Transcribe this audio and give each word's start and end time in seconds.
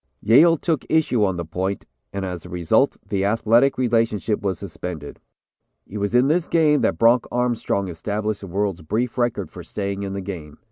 "Yale 0.23 0.57
took 0.57 0.83
issue 0.89 1.23
on 1.23 1.37
the 1.37 1.45
point, 1.45 1.85
and 2.11 2.25
as 2.25 2.43
a 2.43 2.49
result 2.49 2.97
the 3.07 3.23
athletic 3.23 3.77
relationship 3.77 4.41
was 4.41 4.57
suspended. 4.57 5.19
"It 5.85 5.99
was 5.99 6.15
in 6.15 6.27
this 6.27 6.47
game 6.47 6.81
that 6.81 6.97
Bronc 6.97 7.25
Armstrong 7.31 7.87
established 7.87 8.41
the 8.41 8.47
world's 8.47 8.81
brief 8.81 9.15
record 9.19 9.51
for 9.51 9.63
staying 9.63 10.01
in 10.01 10.13
the 10.13 10.21
game. 10.21 10.57